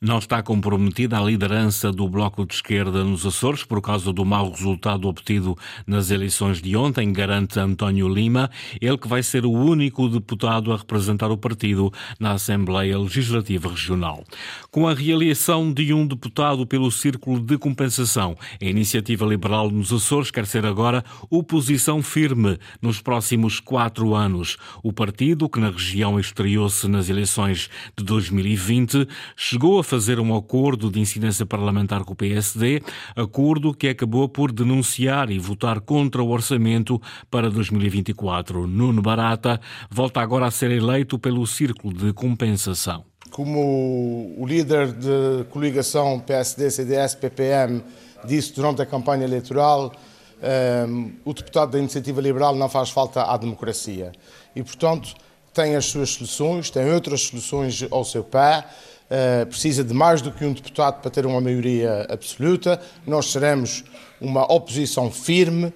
Não 0.04 0.18
está 0.18 0.42
comprometida 0.42 1.16
a 1.16 1.22
liderança 1.22 1.92
do 1.92 2.08
Bloco 2.08 2.44
de 2.44 2.54
Esquerda 2.54 3.04
nos 3.04 3.24
Açores 3.24 3.62
por 3.62 3.80
causa 3.80 4.12
do 4.12 4.24
mau 4.24 4.50
resultado 4.50 5.06
obtido 5.06 5.56
nas 5.86 6.10
eleições 6.10 6.60
de 6.60 6.76
ontem, 6.76 7.12
garante 7.12 7.60
António 7.60 8.08
Lima, 8.08 8.50
ele 8.80 8.98
que 8.98 9.06
vai 9.06 9.22
ser 9.22 9.46
o 9.46 9.52
único 9.52 10.08
deputado 10.08 10.72
a 10.72 10.76
representar 10.76 11.30
o 11.30 11.36
partido 11.36 11.92
na 12.18 12.32
Assembleia 12.32 12.98
Legislativa 12.98 13.68
Regional. 13.68 14.24
Com 14.72 14.88
a 14.88 14.92
reeleição 14.92 15.72
de 15.72 15.94
um 15.94 16.04
deputado 16.04 16.66
pelo 16.66 16.90
Círculo 16.90 17.38
de 17.38 17.56
Compensação, 17.56 18.36
a 18.60 18.64
Iniciativa 18.64 19.24
Liberal 19.24 19.70
nos 19.70 19.92
Açores 19.92 20.32
quer 20.32 20.46
ser 20.46 20.66
agora 20.66 21.04
oposição 21.30 22.02
firme 22.02 22.58
nos 22.82 23.00
próximos 23.00 23.60
quatro 23.60 24.16
anos. 24.16 24.56
O 24.82 24.92
partido, 24.92 25.48
que 25.48 25.60
na 25.60 25.70
região 25.70 26.18
estreou-se 26.18 26.88
nas 26.88 27.08
eleições 27.08 27.70
de 27.96 28.04
2020, 28.04 29.06
chegou 29.36 29.78
a 29.78 29.91
fazer 29.92 30.18
um 30.18 30.34
acordo 30.34 30.90
de 30.90 30.98
incidência 30.98 31.44
parlamentar 31.44 32.02
com 32.02 32.14
o 32.14 32.16
PSD, 32.16 32.80
acordo 33.14 33.74
que 33.74 33.88
acabou 33.88 34.26
por 34.26 34.50
denunciar 34.50 35.30
e 35.30 35.38
votar 35.38 35.82
contra 35.82 36.22
o 36.22 36.30
orçamento 36.30 36.98
para 37.30 37.50
2024. 37.50 38.66
Nuno 38.66 39.02
Barata 39.02 39.60
volta 39.90 40.22
agora 40.22 40.46
a 40.46 40.50
ser 40.50 40.70
eleito 40.70 41.18
pelo 41.18 41.46
Círculo 41.46 41.92
de 41.92 42.10
Compensação. 42.14 43.04
Como 43.30 44.34
o 44.38 44.46
líder 44.46 44.92
de 44.92 45.44
coligação 45.50 46.18
PSD-CDS-PPM 46.20 47.84
disse 48.24 48.54
durante 48.54 48.80
a 48.80 48.86
campanha 48.86 49.24
eleitoral, 49.24 49.92
um, 49.92 50.46
ehm, 50.46 51.12
o 51.22 51.34
deputado 51.34 51.72
da 51.72 51.78
Iniciativa 51.78 52.18
Liberal 52.22 52.56
não 52.56 52.70
faz 52.70 52.88
falta 52.88 53.24
à 53.24 53.36
democracia. 53.36 54.10
E, 54.56 54.62
portanto, 54.62 55.14
tem 55.52 55.76
as 55.76 55.84
suas 55.84 56.08
soluções, 56.10 56.70
tem 56.70 56.90
outras 56.90 57.20
soluções 57.20 57.86
ao 57.90 58.06
seu 58.06 58.24
pé. 58.24 58.64
Eh, 59.14 59.44
precisa 59.44 59.84
de 59.84 59.92
mais 59.92 60.22
do 60.22 60.32
que 60.32 60.42
um 60.42 60.54
deputado 60.54 61.02
para 61.02 61.10
ter 61.10 61.26
uma 61.26 61.38
maioria 61.38 62.06
absoluta. 62.08 62.80
Nós 63.06 63.30
seremos 63.30 63.84
uma 64.18 64.50
oposição 64.50 65.12
firme, 65.12 65.70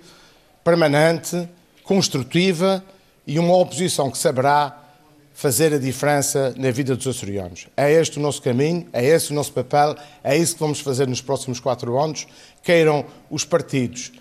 permanente, 0.65 1.47
construtiva 1.85 2.83
e 3.27 3.39
uma 3.39 3.55
oposição 3.55 4.11
que 4.11 4.17
saberá 4.17 4.83
fazer 5.35 5.75
a 5.75 5.79
diferença 5.79 6.55
na 6.57 6.71
vida 6.71 6.97
dos 6.97 7.07
açorianos. 7.07 7.67
É 7.77 7.93
este 7.93 8.19
o 8.19 8.23
nosso 8.23 8.41
caminho, 8.41 8.87
é 8.91 9.05
esse 9.05 9.33
o 9.33 9.35
nosso 9.35 9.53
papel, 9.53 9.95
é 10.25 10.35
isso 10.35 10.55
que 10.55 10.61
vamos 10.61 10.81
fazer 10.81 11.07
nos 11.07 11.21
próximos 11.21 11.61
quatro 11.61 12.03
anos. 12.03 12.27
Queiram 12.63 13.05
os 13.31 13.45
partidos 13.45 14.13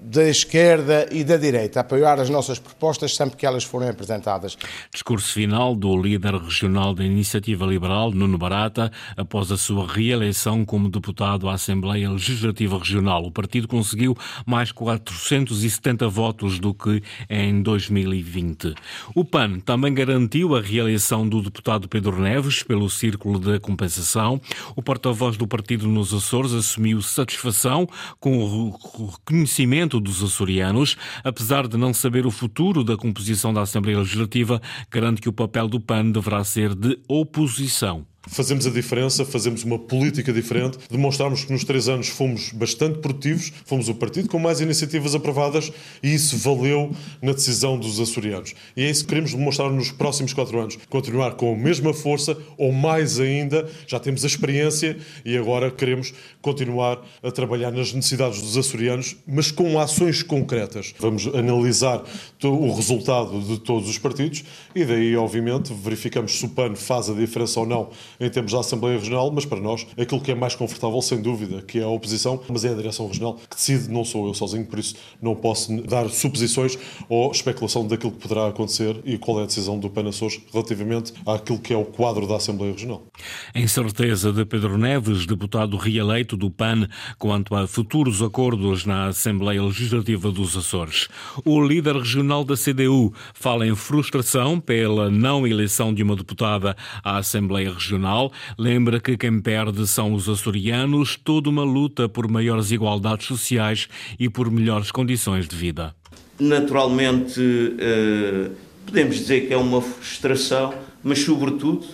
da 0.00 0.28
esquerda 0.28 1.08
e 1.10 1.24
da 1.24 1.36
direita 1.36 1.80
apoiar 1.80 2.20
as 2.20 2.30
nossas 2.30 2.58
propostas 2.58 3.14
sempre 3.16 3.36
que 3.36 3.46
elas 3.46 3.64
forem 3.64 3.88
apresentadas. 3.88 4.56
Discurso 4.92 5.32
final 5.32 5.74
do 5.74 5.96
líder 6.00 6.34
regional 6.34 6.94
da 6.94 7.04
Iniciativa 7.04 7.66
Liberal, 7.66 8.10
Nuno 8.12 8.38
Barata, 8.38 8.92
após 9.16 9.50
a 9.50 9.56
sua 9.56 9.86
reeleição 9.86 10.64
como 10.64 10.88
deputado 10.88 11.48
à 11.48 11.54
Assembleia 11.54 12.10
Legislativa 12.10 12.78
Regional. 12.78 13.24
O 13.24 13.32
partido 13.32 13.66
conseguiu 13.66 14.16
mais 14.46 14.70
470 14.72 16.08
votos 16.08 16.58
do 16.58 16.72
que 16.72 17.02
em 17.28 17.62
2020. 17.62 18.74
O 19.14 19.24
PAN 19.24 19.60
também 19.60 19.92
garantiu 19.92 20.54
a 20.56 20.60
reeleição 20.60 21.28
do 21.28 21.42
deputado 21.42 21.88
Pedro 21.88 22.20
Neves 22.20 22.62
pelo 22.62 22.88
Círculo 22.88 23.38
da 23.38 23.58
Compensação. 23.58 24.40
O 24.76 24.82
porta-voz 24.82 25.36
do 25.36 25.46
partido 25.46 25.88
nos 25.88 26.12
Açores 26.12 26.52
assumiu 26.52 27.02
satisfação 27.02 27.88
com 28.18 28.38
o 28.38 28.70
reconhecimento 29.16 29.79
dos 29.86 30.22
açorianos, 30.22 30.96
apesar 31.24 31.66
de 31.66 31.76
não 31.76 31.94
saber 31.94 32.26
o 32.26 32.30
futuro 32.30 32.84
da 32.84 32.96
composição 32.96 33.54
da 33.54 33.62
Assembleia 33.62 33.98
Legislativa, 33.98 34.60
garante 34.90 35.20
que 35.20 35.28
o 35.28 35.32
papel 35.32 35.68
do 35.68 35.80
PAN 35.80 36.10
deverá 36.10 36.44
ser 36.44 36.74
de 36.74 36.98
oposição 37.08 38.09
fazemos 38.30 38.66
a 38.66 38.70
diferença, 38.70 39.24
fazemos 39.24 39.64
uma 39.64 39.78
política 39.78 40.32
diferente, 40.32 40.78
demonstramos 40.88 41.44
que 41.44 41.52
nos 41.52 41.64
três 41.64 41.88
anos 41.88 42.08
fomos 42.08 42.52
bastante 42.52 42.98
produtivos, 42.98 43.52
fomos 43.66 43.88
o 43.88 43.94
partido 43.94 44.28
com 44.28 44.38
mais 44.38 44.60
iniciativas 44.60 45.14
aprovadas 45.14 45.72
e 46.02 46.14
isso 46.14 46.38
valeu 46.38 46.94
na 47.20 47.32
decisão 47.32 47.78
dos 47.78 47.98
açorianos. 47.98 48.54
E 48.76 48.84
é 48.84 48.90
isso 48.90 49.02
que 49.02 49.08
queremos 49.08 49.34
demonstrar 49.34 49.70
nos 49.70 49.90
próximos 49.90 50.32
quatro 50.32 50.58
anos. 50.60 50.78
Continuar 50.88 51.32
com 51.32 51.52
a 51.52 51.56
mesma 51.56 51.92
força 51.92 52.36
ou 52.56 52.72
mais 52.72 53.18
ainda, 53.18 53.68
já 53.86 53.98
temos 53.98 54.22
a 54.24 54.28
experiência 54.28 54.96
e 55.24 55.36
agora 55.36 55.70
queremos 55.70 56.14
continuar 56.40 57.04
a 57.22 57.30
trabalhar 57.30 57.72
nas 57.72 57.92
necessidades 57.92 58.40
dos 58.40 58.56
açorianos, 58.56 59.16
mas 59.26 59.50
com 59.50 59.78
ações 59.78 60.22
concretas. 60.22 60.94
Vamos 60.98 61.26
analisar 61.26 62.02
o 62.42 62.72
resultado 62.72 63.40
de 63.40 63.58
todos 63.58 63.88
os 63.88 63.98
partidos 63.98 64.44
e 64.74 64.84
daí, 64.84 65.16
obviamente, 65.16 65.72
verificamos 65.74 66.38
se 66.38 66.44
o 66.44 66.48
PAN 66.48 66.76
faz 66.76 67.10
a 67.10 67.14
diferença 67.14 67.58
ou 67.58 67.66
não 67.66 67.90
em 68.20 68.28
termos 68.28 68.52
da 68.52 68.60
Assembleia 68.60 68.98
Regional, 68.98 69.30
mas 69.32 69.46
para 69.46 69.60
nós 69.60 69.86
aquilo 69.98 70.20
que 70.20 70.30
é 70.30 70.34
mais 70.34 70.54
confortável, 70.54 71.00
sem 71.00 71.22
dúvida, 71.22 71.62
que 71.62 71.78
é 71.78 71.82
a 71.82 71.88
oposição, 71.88 72.40
mas 72.48 72.64
é 72.64 72.70
a 72.70 72.74
direção 72.74 73.06
regional 73.06 73.34
que 73.48 73.56
decide, 73.56 73.90
não 73.90 74.04
sou 74.04 74.26
eu 74.26 74.34
sozinho, 74.34 74.66
por 74.66 74.78
isso 74.78 74.94
não 75.22 75.34
posso 75.34 75.80
dar 75.82 76.08
suposições 76.10 76.78
ou 77.08 77.30
especulação 77.30 77.86
daquilo 77.86 78.12
que 78.12 78.18
poderá 78.18 78.48
acontecer 78.48 79.00
e 79.04 79.16
qual 79.16 79.40
é 79.40 79.44
a 79.44 79.46
decisão 79.46 79.78
do 79.78 79.88
PAN 79.88 80.08
Açores 80.08 80.40
relativamente 80.52 81.14
àquilo 81.26 81.58
que 81.58 81.72
é 81.72 81.76
o 81.76 81.84
quadro 81.84 82.26
da 82.26 82.36
Assembleia 82.36 82.72
Regional. 82.72 83.06
Em 83.54 83.66
certeza 83.66 84.32
de 84.32 84.44
Pedro 84.44 84.76
Neves, 84.76 85.24
deputado 85.24 85.76
reeleito 85.76 86.36
do 86.36 86.50
PAN, 86.50 86.86
quanto 87.18 87.54
a 87.54 87.66
futuros 87.66 88.22
acordos 88.22 88.84
na 88.84 89.06
Assembleia 89.06 89.62
Legislativa 89.62 90.30
dos 90.30 90.56
Açores. 90.56 91.08
O 91.44 91.60
líder 91.60 91.96
regional 91.96 92.44
da 92.44 92.54
CDU 92.54 93.12
fala 93.32 93.66
em 93.66 93.74
frustração 93.74 94.60
pela 94.60 95.10
não 95.10 95.46
eleição 95.46 95.94
de 95.94 96.02
uma 96.02 96.16
deputada 96.16 96.76
à 97.02 97.18
Assembleia 97.18 97.72
Regional 97.72 98.09
Nacional 98.10 98.32
lembra 98.58 99.00
que 99.00 99.16
quem 99.16 99.40
perde 99.40 99.86
são 99.86 100.12
os 100.12 100.28
açorianos, 100.28 101.16
toda 101.16 101.48
uma 101.48 101.62
luta 101.62 102.08
por 102.08 102.28
maiores 102.28 102.70
igualdades 102.70 103.26
sociais 103.26 103.88
e 104.18 104.28
por 104.28 104.50
melhores 104.50 104.90
condições 104.90 105.46
de 105.46 105.54
vida. 105.54 105.94
Naturalmente, 106.38 107.40
eh, 107.78 108.50
podemos 108.86 109.16
dizer 109.16 109.46
que 109.46 109.54
é 109.54 109.56
uma 109.56 109.80
frustração, 109.80 110.74
mas, 111.02 111.20
sobretudo, 111.20 111.86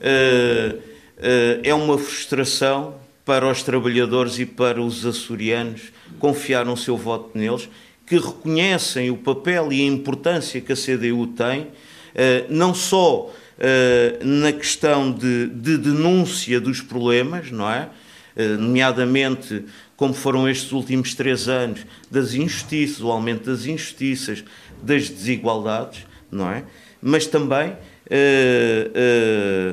eh, 0.00 0.76
eh, 1.18 1.60
é 1.64 1.74
uma 1.74 1.98
frustração 1.98 2.94
para 3.24 3.50
os 3.50 3.62
trabalhadores 3.62 4.38
e 4.38 4.46
para 4.46 4.80
os 4.80 5.04
açorianos 5.04 5.92
confiar 6.18 6.68
o 6.68 6.76
seu 6.76 6.96
voto 6.96 7.36
neles, 7.36 7.68
que 8.06 8.18
reconhecem 8.18 9.10
o 9.10 9.16
papel 9.16 9.72
e 9.72 9.80
a 9.80 9.86
importância 9.86 10.60
que 10.60 10.72
a 10.72 10.76
CDU 10.76 11.28
tem, 11.28 11.68
não 12.50 12.74
só 12.74 13.32
na 14.22 14.52
questão 14.52 15.12
de, 15.12 15.46
de, 15.46 15.78
denúncia 15.78 16.60
dos 16.60 16.80
problemas, 16.80 17.50
não 17.50 17.70
é? 17.70 17.88
nomeadamente 18.58 19.64
como 19.96 20.12
foram 20.12 20.48
estes 20.48 20.72
últimos 20.72 21.14
três 21.14 21.48
anos, 21.48 21.86
das 22.10 22.34
injustiças, 22.34 23.00
o 23.00 23.10
aumento 23.10 23.50
das 23.50 23.66
injustiças, 23.66 24.44
das 24.82 25.08
desigualdades, 25.08 26.04
não 26.30 26.50
é? 26.50 26.64
Mas 27.00 27.26
também 27.26 27.70
uh, 27.70 27.74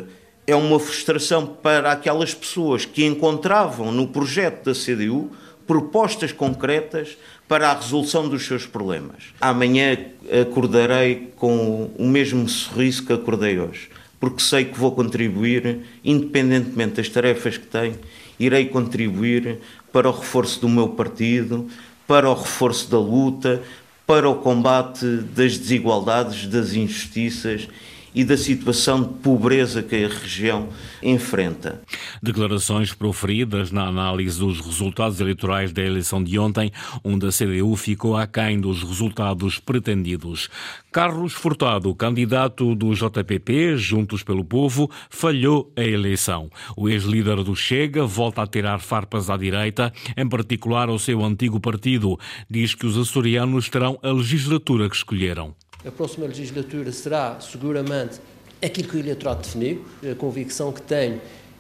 uh, 0.02 0.08
é 0.46 0.56
uma 0.56 0.80
frustração 0.80 1.46
para 1.48 1.92
aquelas 1.92 2.34
pessoas 2.34 2.86
que 2.86 3.06
encontravam 3.06 3.92
no 3.92 4.08
projeto 4.08 4.66
da 4.66 4.74
CDU 4.74 5.32
propostas 5.72 6.34
concretas 6.34 7.18
para 7.48 7.72
a 7.72 7.74
resolução 7.74 8.28
dos 8.28 8.46
seus 8.46 8.66
problemas. 8.66 9.24
Amanhã 9.40 9.98
acordarei 10.42 11.32
com 11.38 11.90
o 11.98 12.06
mesmo 12.10 12.50
sorriso 12.50 13.06
que 13.06 13.14
acordei 13.14 13.58
hoje, 13.58 13.88
porque 14.20 14.44
sei 14.44 14.66
que 14.66 14.78
vou 14.78 14.92
contribuir, 14.92 15.80
independentemente 16.04 16.96
das 16.96 17.08
tarefas 17.08 17.58
que 17.58 17.68
tenho, 17.68 17.96
irei 18.38 18.66
contribuir 18.66 19.60
para 19.94 20.10
o 20.10 20.12
reforço 20.12 20.60
do 20.60 20.68
meu 20.68 20.90
partido, 20.90 21.70
para 22.06 22.30
o 22.30 22.34
reforço 22.34 22.92
da 22.92 23.00
luta, 23.00 23.64
para 24.06 24.30
o 24.30 24.36
combate 24.36 25.06
das 25.34 25.58
desigualdades, 25.58 26.48
das 26.48 26.74
injustiças 26.74 27.70
e 28.14 28.24
da 28.24 28.38
situação 28.38 29.04
de 29.04 29.10
pobreza 29.20 29.82
que 29.82 30.04
a 30.04 30.08
região 30.08 30.70
enfrenta. 31.02 31.82
Declarações 32.22 32.94
proferidas 32.94 33.72
na 33.72 33.88
análise 33.88 34.40
dos 34.40 34.60
resultados 34.60 35.20
eleitorais 35.20 35.72
da 35.72 35.82
eleição 35.82 36.24
de 36.24 36.38
ontem, 36.38 36.72
onde 37.04 37.26
a 37.26 37.30
CDU 37.30 37.76
ficou 37.76 38.18
aquém 38.18 38.60
dos 38.60 38.84
resultados 38.84 39.60
pretendidos. 39.60 40.50
Carlos 40.92 41.34
Furtado, 41.34 41.96
candidato 41.96 42.76
do 42.76 42.94
JPP, 42.94 43.78
Juntos 43.78 44.24
pelo 44.24 44.44
Povo, 44.44 44.92
falhou 45.10 45.72
a 45.78 45.84
eleição. 45.84 46.50
O 46.76 46.90
ex-líder 46.90 47.44
do 47.44 47.56
Chega 47.56 48.06
volta 48.06 48.44
a 48.44 48.48
tirar 48.48 48.80
farpas 48.80 49.30
à 49.30 49.38
direita, 49.38 49.94
em 50.18 50.28
particular 50.28 50.90
ao 50.90 51.00
seu 51.00 51.24
antigo 51.24 51.60
partido. 51.60 52.20
Diz 52.50 52.76
que 52.76 52.86
os 52.86 52.98
açorianos 52.98 53.70
terão 53.70 53.98
a 54.04 54.12
legislatura 54.12 54.90
que 54.90 54.96
escolheram 54.96 55.56
a 55.86 55.92
próxima 55.92 56.28
legislatura 56.28 56.92
será 56.92 57.40
seguramente 57.40 58.20
aquilo 58.64 58.88
que 58.88 58.98
o 58.98 59.00
eleitorado 59.00 59.42
definiu. 59.42 59.84
A 60.10 60.16
convicção 60.16 60.72
que 60.72 60.82
tenho 60.82 61.20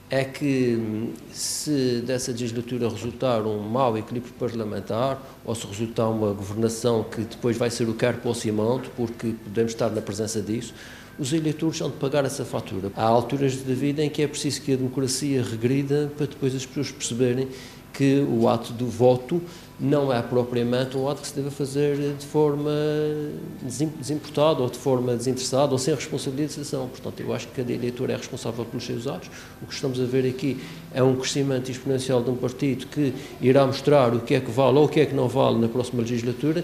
é 0.09 0.25
que 0.25 1.13
se 1.31 2.03
dessa 2.05 2.31
legislatura 2.31 2.89
resultar 2.89 3.43
um 3.43 3.59
mau 3.59 3.97
equilíbrio 3.97 4.33
parlamentar 4.33 5.21
ou 5.45 5.55
se 5.55 5.65
resultar 5.65 6.09
uma 6.09 6.33
governação 6.33 7.03
que 7.03 7.21
depois 7.21 7.57
vai 7.57 7.69
ser 7.69 7.87
o 7.87 7.93
quer 7.93 8.17
para 8.17 8.29
o 8.29 8.35
cimento, 8.35 8.91
porque 8.95 9.33
podemos 9.43 9.71
estar 9.71 9.89
na 9.89 10.01
presença 10.01 10.41
disso, 10.41 10.73
os 11.17 11.31
eleitores 11.33 11.79
vão 11.79 11.89
de 11.89 11.95
pagar 11.95 12.25
essa 12.25 12.43
fatura. 12.43 12.91
Há 12.95 13.03
alturas 13.03 13.55
da 13.57 13.73
vida 13.73 14.03
em 14.03 14.09
que 14.09 14.21
é 14.21 14.27
preciso 14.27 14.61
que 14.61 14.73
a 14.73 14.75
democracia 14.75 15.41
regrida 15.43 16.11
para 16.17 16.25
depois 16.25 16.53
as 16.53 16.65
pessoas 16.65 16.91
perceberem 16.91 17.47
que 17.93 18.25
o 18.29 18.47
ato 18.47 18.73
do 18.73 18.87
voto 18.87 19.41
não 19.81 20.13
é 20.13 20.21
propriamente 20.21 20.95
um 20.95 21.09
ato 21.09 21.21
que 21.21 21.27
se 21.27 21.35
deve 21.35 21.49
fazer 21.49 22.13
de 22.13 22.25
forma 22.27 22.71
desimportada 23.63 24.61
ou 24.61 24.69
de 24.69 24.77
forma 24.77 25.15
desinteressada 25.15 25.71
ou 25.71 25.79
sem 25.79 25.95
responsabilização. 25.95 26.87
Portanto, 26.87 27.19
eu 27.19 27.33
acho 27.33 27.47
que 27.47 27.55
cada 27.55 27.73
eleitor 27.73 28.11
é 28.11 28.15
responsável 28.15 28.63
pelos 28.63 28.85
seus 28.85 29.07
atos. 29.07 29.31
O 29.59 29.65
que 29.65 29.73
estamos 29.73 29.99
a 29.99 30.05
ver 30.05 30.29
aqui 30.29 30.61
é 30.93 31.01
um 31.01 31.15
crescimento 31.15 31.71
exponencial 31.71 32.21
de 32.21 32.29
um 32.29 32.35
partido 32.35 32.85
que 32.85 33.11
irá 33.41 33.65
mostrar 33.65 34.13
o 34.13 34.19
que 34.19 34.35
é 34.35 34.39
que 34.39 34.51
vale 34.51 34.77
ou 34.77 34.85
o 34.85 34.87
que 34.87 34.99
é 34.99 35.05
que 35.07 35.15
não 35.15 35.27
vale 35.27 35.57
na 35.57 35.67
próxima 35.67 36.03
legislatura. 36.03 36.63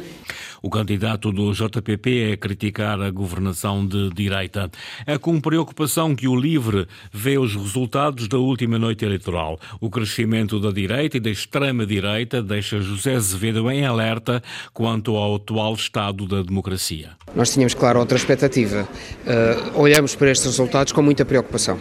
O 0.62 0.70
candidato 0.70 1.32
do 1.32 1.52
JPP 1.52 2.32
é 2.32 2.38
criticar 2.38 3.00
a 3.02 3.10
governação 3.12 3.86
de 3.86 4.10
direita. 4.10 4.70
É 5.06 5.18
com 5.18 5.40
preocupação 5.40 6.16
que 6.16 6.28
o 6.28 6.36
LIVRE 6.36 6.88
vê 7.12 7.38
os 7.38 7.56
resultados 7.56 8.28
da 8.28 8.38
última 8.38 8.80
noite 8.80 9.06
eleitoral. 9.06 9.60
O 9.80 9.90
crescimento 9.90 10.60
da 10.60 10.72
direita 10.72 11.18
e 11.18 11.20
da 11.20 11.30
extrema-direita 11.30 12.42
deixa 12.42 12.82
José 12.82 13.16
Azevedo 13.16 13.70
em 13.70 13.86
alerta 13.86 14.42
quanto 14.74 15.16
ao 15.16 15.36
atual 15.36 15.74
estado 15.74 16.28
da 16.28 16.42
democracia. 16.42 17.12
Nós 17.36 17.54
tínhamos, 17.54 17.74
claro, 17.74 18.00
outra 18.00 18.18
expectativa. 18.18 18.88
Uh, 19.26 19.80
olhamos 19.80 20.16
para 20.16 20.32
estes 20.32 20.48
resultados 20.48 20.92
com 20.94 21.02
muita 21.02 21.26
preocupação. 21.26 21.78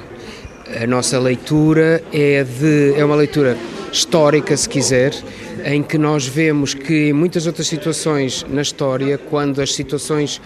A 0.83 0.87
nossa 0.87 1.19
leitura 1.19 2.03
é, 2.13 2.43
de, 2.43 2.95
é 2.97 3.05
uma 3.05 3.15
leitura 3.15 3.57
histórica, 3.93 4.57
se 4.57 4.69
quiser, 4.69 5.15
em 5.65 5.83
que 5.83 5.99
nós 5.99 6.27
vemos 6.27 6.75
que 6.75 7.09
em 7.09 7.13
muitas 7.13 7.47
outras 7.47 7.67
situações 7.67 8.45
na 8.49 8.63
história, 8.63 9.19
quando 9.19 9.61
as 9.61 9.75
situações 9.75 10.41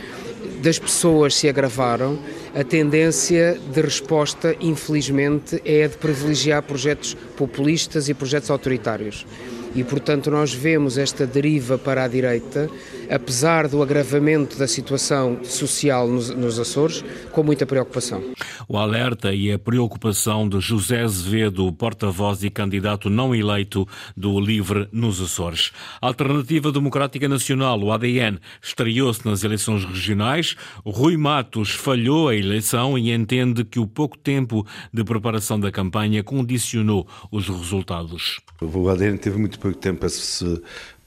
das 0.62 0.78
pessoas 0.78 1.34
se 1.34 1.48
agravaram, 1.48 2.18
a 2.54 2.62
tendência 2.64 3.58
de 3.72 3.80
resposta, 3.80 4.54
infelizmente, 4.60 5.60
é 5.64 5.84
a 5.84 5.88
de 5.88 5.96
privilegiar 5.96 6.62
projetos 6.62 7.16
populistas 7.36 8.08
e 8.08 8.14
projetos 8.14 8.50
autoritários. 8.50 9.26
E, 9.74 9.84
portanto, 9.84 10.30
nós 10.30 10.52
vemos 10.52 10.98
esta 10.98 11.26
deriva 11.26 11.78
para 11.78 12.04
a 12.04 12.08
direita, 12.08 12.68
apesar 13.10 13.66
do 13.68 13.82
agravamento 13.82 14.56
da 14.56 14.68
situação 14.68 15.42
social 15.42 16.08
nos, 16.08 16.30
nos 16.30 16.58
Açores, 16.58 17.04
com 17.32 17.42
muita 17.42 17.66
preocupação. 17.66 18.22
O 18.68 18.76
alerta 18.76 19.34
e 19.34 19.50
a 19.52 19.58
preocupação 19.58 20.48
de 20.48 20.60
José 20.60 21.02
Azevedo, 21.02 21.72
porta-voz 21.72 22.44
e 22.44 22.50
candidato 22.50 23.10
não 23.10 23.34
eleito 23.34 23.86
do 24.16 24.38
LIVRE 24.38 24.88
nos 24.92 25.20
Açores. 25.20 25.72
A 26.00 26.06
Alternativa 26.06 26.70
Democrática 26.70 27.28
Nacional, 27.28 27.80
o 27.82 27.92
ADN, 27.92 28.38
estreou-se 28.62 29.26
nas 29.26 29.42
eleições 29.42 29.84
regionais. 29.84 30.56
Rui 30.84 31.16
Matos 31.16 31.70
falhou 31.70 32.28
a 32.28 32.36
eleição 32.36 32.96
e 32.96 33.12
entende 33.12 33.64
que 33.64 33.80
o 33.80 33.86
pouco 33.86 34.16
tempo 34.16 34.66
de 34.92 35.02
preparação 35.02 35.58
da 35.58 35.72
campanha 35.72 36.22
condicionou 36.22 37.06
os 37.30 37.48
resultados. 37.48 38.40
O 38.60 38.88
ADN 38.88 39.18
teve 39.18 39.38
muito 39.38 39.58
pouco 39.58 39.76
tempo 39.76 40.00
para 40.00 40.08
se, 40.08 40.60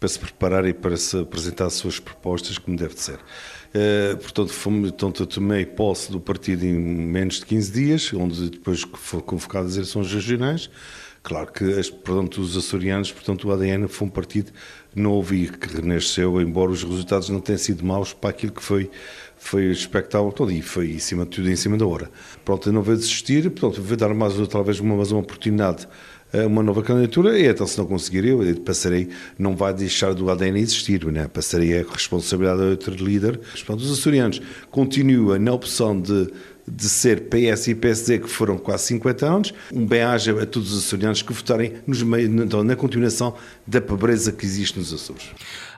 para 0.04 0.10
se 0.10 0.20
preparar 0.20 0.66
e 0.66 0.74
para 0.74 0.98
se 0.98 1.18
apresentar 1.18 1.68
as 1.68 1.76
suas 1.76 1.98
propostas, 1.98 2.58
como 2.58 2.76
deve 2.76 2.94
de 2.94 3.00
ser. 3.00 3.16
Uh, 3.16 4.18
portanto, 4.18 4.50
fomos, 4.50 4.92
portanto, 4.92 5.24
eu 5.24 5.28
tomei 5.28 5.66
posse 5.66 6.12
do 6.12 6.20
partido 6.20 6.66
em 6.66 6.74
menos 6.74 7.36
de 7.36 7.46
15 7.46 7.72
dias, 7.72 8.14
onde 8.14 8.50
depois 8.50 8.82
foram 8.96 9.24
convocadas 9.24 9.72
as 9.72 9.78
eleições 9.78 10.14
regionais. 10.14 10.70
Claro 11.24 11.54
que 11.54 11.64
portanto, 12.04 12.42
os 12.42 12.58
açorianos, 12.58 13.14
portanto, 13.14 13.48
o 13.48 13.54
ADN 13.54 13.88
foi 13.88 14.08
um 14.08 14.12
partido 14.12 14.52
novo 14.94 15.34
e 15.34 15.48
que 15.48 15.74
renasceu, 15.74 16.42
embora 16.42 16.72
os 16.72 16.84
resultados 16.84 17.30
não 17.30 17.40
tenham 17.40 17.58
sido 17.58 17.86
maus 17.86 18.12
para 18.12 18.32
aquilo 18.32 18.52
que 18.52 18.62
foi 18.62 18.92
foi 19.44 19.66
expectável 19.66 20.32
todo 20.32 20.52
e 20.52 20.62
foi 20.62 20.92
em 20.92 21.00
cima 21.00 21.26
de 21.26 21.32
tudo 21.32 21.50
em 21.50 21.56
cima 21.56 21.78
da 21.78 21.86
hora. 21.86 22.10
Pronto, 22.46 22.70
eu 22.70 22.74
não 22.74 22.82
vou 22.82 22.96
desistir, 22.96 23.50
portanto, 23.52 23.82
vou 23.82 23.98
dar 23.98 24.14
mais 24.14 24.36
talvez 24.48 24.80
uma, 24.80 24.96
mais 24.96 25.12
uma 25.12 25.20
oportunidade 25.20 25.86
uma 26.48 26.64
nova 26.64 26.82
candidatura 26.82 27.38
e 27.40 27.48
então 27.48 27.68
se 27.68 27.78
não 27.78 27.86
conseguir 27.86 28.26
eu, 28.26 28.40
passarei, 28.62 29.10
não 29.38 29.56
vai 29.56 29.74
deixar 29.74 30.14
do 30.14 30.30
ADN 30.30 30.60
existir, 30.60 31.06
né? 31.06 31.28
passarei 31.28 31.80
a 31.80 31.84
responsabilidade 31.84 32.62
a 32.62 32.66
outro 32.66 32.94
líder. 32.94 33.40
Os 33.54 33.92
açorianos 33.92 34.42
continuam 34.72 35.40
na 35.40 35.54
opção 35.54 36.00
de 36.00 36.32
de 36.68 36.88
ser 36.88 37.30
PS 37.30 37.68
e 37.68 37.76
PSD, 37.76 38.20
que 38.20 38.30
foram 38.30 38.58
quase 38.58 38.86
50 38.86 39.26
anos, 39.26 39.54
um 39.72 39.86
bem-aja 39.86 40.32
a 40.42 40.46
todos 40.46 40.72
os 40.72 40.86
açorianos 40.86 41.22
que 41.22 41.34
votarem 41.34 41.74
nos 41.86 42.02
então, 42.02 42.64
na 42.64 42.76
continuação 42.76 43.36
da 43.68 43.82
pobreza 43.82 44.32
que 44.32 44.46
existe 44.46 44.80
nos 44.80 44.94
Açores. 44.94 45.30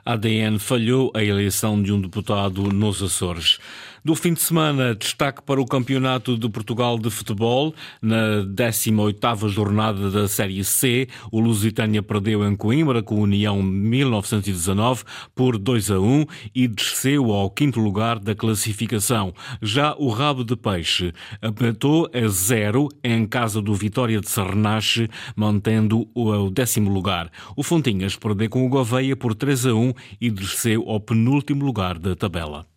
ADN 0.04 0.58
falhou 0.58 1.10
a 1.14 1.24
eleição 1.24 1.82
de 1.82 1.92
um 1.92 2.00
deputado 2.00 2.62
nos 2.62 3.02
Açores. 3.02 3.58
Do 4.06 4.14
fim 4.14 4.34
de 4.34 4.40
semana, 4.40 4.94
destaque 4.94 5.42
para 5.42 5.60
o 5.60 5.66
Campeonato 5.66 6.38
de 6.38 6.48
Portugal 6.48 6.96
de 6.96 7.10
Futebol. 7.10 7.74
Na 8.00 8.44
18ª 8.44 9.48
jornada 9.48 10.08
da 10.12 10.28
Série 10.28 10.62
C, 10.62 11.08
o 11.32 11.40
Lusitânia 11.40 12.00
perdeu 12.04 12.46
em 12.46 12.54
Coimbra 12.54 13.02
com 13.02 13.16
a 13.16 13.22
União 13.22 13.60
1919 13.60 15.02
por 15.34 15.58
2 15.58 15.90
a 15.90 15.98
1 15.98 16.24
e 16.54 16.68
desceu 16.68 17.32
ao 17.32 17.50
quinto 17.50 17.80
lugar 17.80 18.20
da 18.20 18.32
classificação. 18.32 19.34
Já 19.60 19.96
o 19.98 20.08
Rabo 20.08 20.44
de 20.44 20.54
Peixe 20.54 21.12
apertou 21.42 22.08
a 22.14 22.28
zero 22.28 22.88
em 23.02 23.26
casa 23.26 23.60
do 23.60 23.74
Vitória 23.74 24.20
de 24.20 24.30
Sarnache, 24.30 25.08
mantendo 25.34 26.08
o 26.14 26.48
décimo 26.48 26.92
lugar. 26.92 27.28
O 27.56 27.64
Fontinhas 27.64 28.14
perdeu 28.14 28.48
com 28.50 28.64
o 28.64 28.68
Gouveia 28.68 29.16
por 29.16 29.34
3 29.34 29.66
a 29.66 29.74
1 29.74 29.92
e 30.20 30.30
desceu 30.30 30.88
ao 30.88 31.00
penúltimo 31.00 31.64
lugar 31.64 31.98
da 31.98 32.14
tabela. 32.14 32.75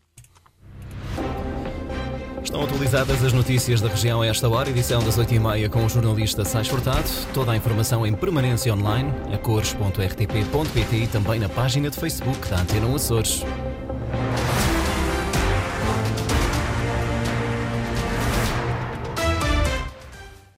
Estão 2.43 2.63
atualizadas 2.63 3.23
as 3.23 3.34
notícias 3.34 3.82
da 3.82 3.89
região 3.89 4.21
a 4.21 4.28
esta 4.28 4.49
hora, 4.49 4.69
edição 4.69 5.04
das 5.04 5.17
8h30 5.17 5.69
com 5.69 5.86
o 5.86 5.89
jornalista 5.89 6.43
Sais 6.45 6.67
Furtado. 6.67 7.10
Toda 7.34 7.52
a 7.52 7.56
informação 7.56 8.06
em 8.06 8.13
permanência 8.13 8.73
online, 8.73 9.12
a 9.34 9.38
cores.rtp.pt 9.38 10.95
e 10.95 11.08
também 11.08 11.39
na 11.39 11.49
página 11.49 11.89
de 11.89 11.97
Facebook 11.97 12.47
da 12.49 12.62
Antena 12.62 12.93
Açores. 12.95 13.43